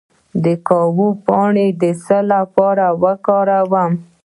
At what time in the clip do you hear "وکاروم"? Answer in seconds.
3.03-3.91